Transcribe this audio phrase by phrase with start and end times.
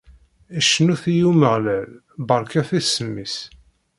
[0.67, 1.89] Cnut i Umeɣlal,
[2.27, 3.35] barket isem-is.